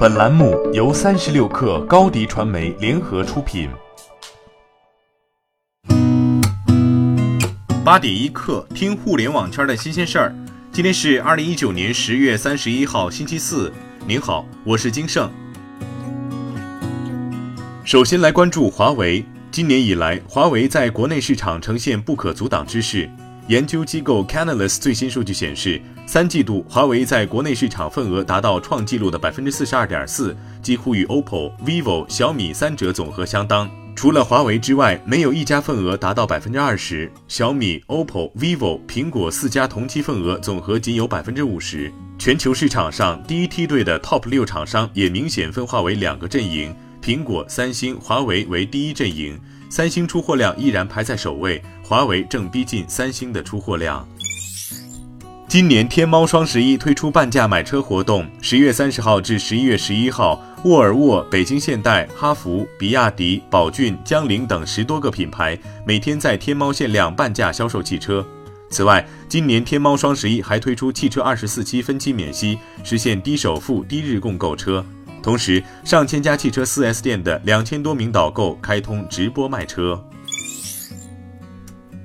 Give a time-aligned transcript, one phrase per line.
[0.00, 3.68] 本栏目由三十六氪高低传媒联合出品。
[7.84, 10.34] 八点一刻，听互联网圈的新鲜事儿。
[10.72, 13.70] 今天是二零一九年十月三十一号，星期四。
[14.06, 15.30] 您好，我是金盛。
[17.84, 19.22] 首先来关注华为。
[19.50, 23.06] 今年以来，华为在国内市场呈现不可阻挡之势。
[23.48, 25.78] 研究机构 Canalys 最新数据显示，
[26.12, 33.70] 三季度华为在国内市场份额达到创纪录的百分之四十二点四，几乎与 OPPO、vivo、小米三者总和相当。
[33.94, 37.08] 除了华为之外，没有一家份额达到百分之二十。
[37.28, 41.92] 小米、OPPO、vivo、苹果四家同期份额总和仅有百分之五十。
[42.18, 49.38] 全球市场上第一梯队的 Top 六厂商也明显分化为两个阵营：苹果、三星、华为为第一阵营。
[49.70, 54.04] 三星出货量依然排在首位，华为正逼近三星的出货量。
[55.50, 68.24] 今年天猫双十一推出半价买车活动，十月三十号至十一月十一号，沃尔沃、北京现代、哈弗、比亚迪、宝骏、江铃等十多个品牌每天在天猫限量半价销售汽车。
[68.70, 74.86] 此外，今年天猫双十一还推出汽车二十四期分期免息，实现低首付、低日供购车。
[75.20, 80.00] 同时，上千家汽车 4S 店的两千多名导购开通直播卖车。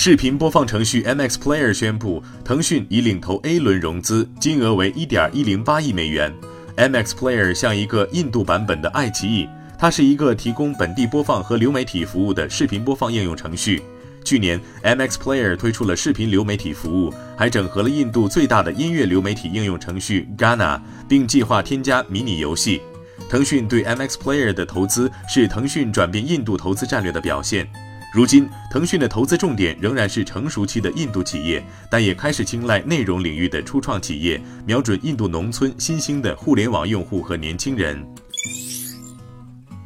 [0.00, 6.32] 视频播放程序 MX Player 宣布，腾讯已领投 A 轮融资，金额为1.108亿美元。
[6.76, 13.82] MX Player 像一个印度版本的爱奇艺，它是一个提供本地播放和流媒体服务的视频播放应用程序。
[14.24, 22.80] 去年，MX Player 推出了视频流媒体服务，还整合了印度最大的音乐流媒体应用程序 Ghana，并计划添加迷你游戏。
[23.28, 27.68] 腾讯对 MX Player 的投资是腾讯转变印度投资战略的表现。
[28.10, 38.02] 如今，腾讯的投资重点仍然是成熟期的印度企业，但也开始青睐内容领域的初创企业，瞄准印度农村新兴的互联网用户和年轻人。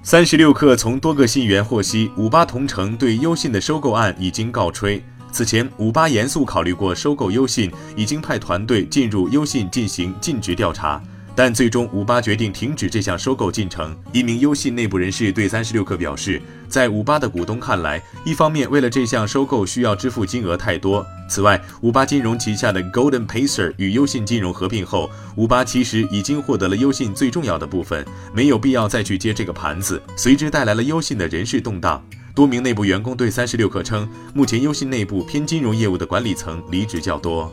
[0.05, 5.03] 三十六氪从多个信源获悉，五八同城对优信的收购案已经告吹。
[5.33, 11.03] 此前，五八严肃考虑过收购优信，已经派团队进入优信进行尽职调查。
[11.35, 13.97] 但最终，五八决定停止这项收购进程。
[14.13, 28.05] 一名优信内部人士对三十六氪表示，在五八的股东看来，一方面为了这项收购需要支付金额太多，此外，五八金融旗下的 Golden Pacer 与优信金融合并后，五八其实已经获得了优信最重要的部分，
[28.35, 32.05] 没有必要再去接这个盘子，随之带来了优信的人事动荡。
[32.35, 37.53] 多名内部员工对三十六氪称，目前优信内部偏金融业务的管理层离职较多。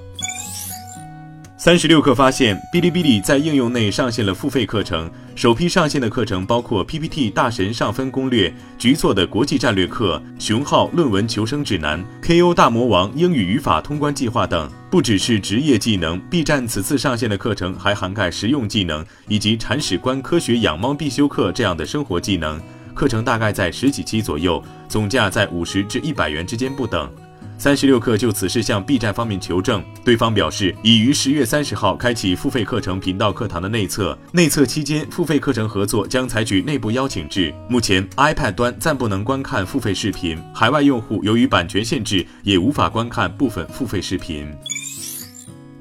[1.61, 5.11] 三十六氪发现，哔哩哔哩在应用内上线了付费课程。
[5.35, 14.71] 首批上线的课程包括 PPT 大神上分攻略、局座的国际战略课、熊浩论文求生指南、KO 大魔王英语语法通关计划等。
[14.89, 22.57] 不只是职业技能，B 站此次上线的课程还涵盖实用技能以及铲屎官科学养猫必修课这样的生活技能。
[22.93, 27.11] 课程大概在十几期左右，总价在五十至一百元之间不等。
[27.59, 37.53] 三十六氪就此事向 B 站方面求证，对方表示已于十月三十号开启付费课程频道课堂的内测，内测期间付费课程合作将采取内部邀请制。
[37.67, 44.49] 目前 iPad 端暂不能观看付费视频，海外用户由于版权限制也无法观看部分付费视频。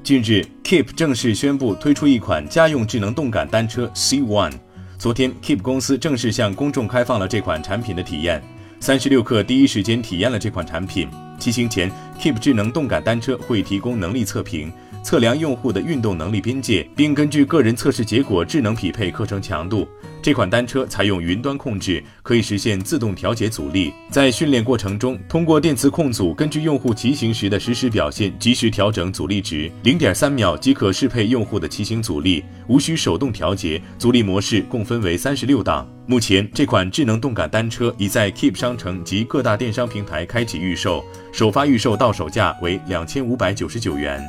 [0.03, 4.51] 近日，Keep 正式宣布推出一款家用智能动感单车 C One。
[4.97, 8.43] 昨天，Keep 公司正式向公众开放了这款产品的体验。
[8.81, 11.07] 三十六氪第一时间体验了这款产品。
[11.39, 14.71] 骑行前，Keep 智能动感单车会提供能力测评，
[15.03, 19.87] 测量用户的运动能力边界，并根据个人测试结果智能匹配课程强度。
[20.21, 23.93] 这款单车采用云端控制，可以实现自动调节阻力。
[24.11, 33.81] 在训练过程中，通过电磁控组根据用户骑行时的实时表现，及时调整阻力值，零点三秒即可适配用户的骑行阻力，无需手动调节。
[33.97, 35.89] 阻力模式共分为三十六档。
[36.05, 44.21] 目前，这款智能动感单车已在 Keep 商城及各大电商平台开启预售，首发预售到手价为两千五百九十九元。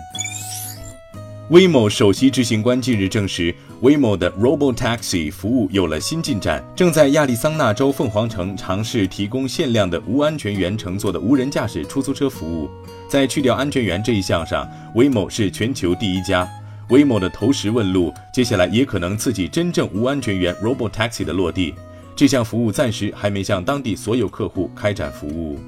[1.51, 3.53] Waymo 首席执行官近日证实
[3.83, 12.71] ，Waymo 的 Robotaxi 服务有了新进展，正在亚利桑那州凤凰城尝试提供限量的无安全员乘坐的无人驾驶出租车服务。
[13.09, 14.65] 在去掉安全员这一项上
[14.95, 16.49] ，Waymo 是全球第一家。
[16.89, 21.75] Waymo 的投石问路，接下来也可能刺激真正无安全员 Robotaxi 的落地。
[22.15, 25.59] 这项服务暂时还没向当地所有客户开展服务。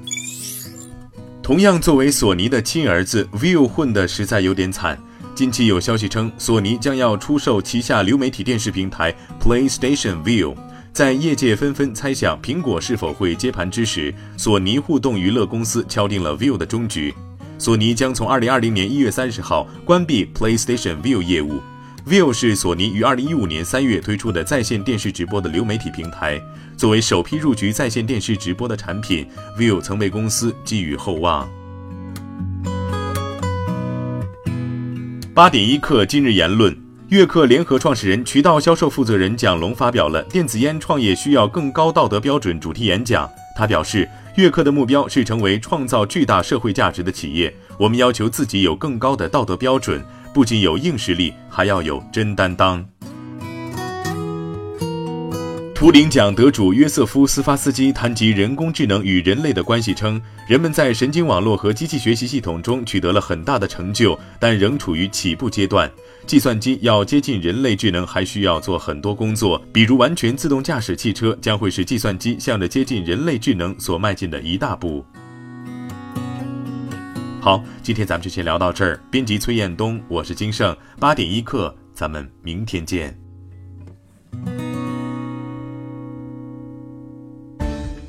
[1.41, 4.97] 同样作为索尼的亲儿子，View 混得实在有点惨。
[5.35, 10.55] 近期有消息称，索尼将要出售旗下流媒体电视平台 PlayStation View。
[10.91, 17.11] 在业界纷纷猜想苹果是否会接盘之时，索尼互动娱乐公司敲定了 View 的终局。
[17.57, 21.59] 索尼将从二零二零年一月三十号关闭 PlayStation View 业务。
[22.07, 26.39] View 是索尼于二零一五年三月推出的在线电视直播的流媒体平台。
[26.77, 29.25] 作为首批入局在线电视直播的产品
[29.57, 31.49] ，View 曾为公司寄予厚望。
[35.35, 36.77] 八点一刻，今日言论。
[37.09, 43.27] 悦客联合创始人、渠道销售负责人蒋龙发表了“电子烟创业需要更高道德标准”主题演讲。
[43.57, 47.51] 他表示，悦客的目标是成为创造巨大社会价值的企业。
[47.79, 52.85] 我们要求自己有更高的道德标准，不仅有硬实力，还要有真担当。
[55.83, 65.91] 图灵奖得主约瑟夫·斯发斯基谈及人工智能与人类的关系称，人们在神经网络和机器学习系统中取得了很大的成就，但仍处于起步阶段。
[66.25, 75.03] 计算机要接近人类智能，还需要做很多工作，比如完全自动驾驶汽车将会是计算机向着接近人类智能所迈进的一大步。
[77.41, 78.97] 好，今天咱们就先聊到这儿。
[79.11, 83.22] 编辑崔彦东，我是金盛，八点一刻，咱们明天见。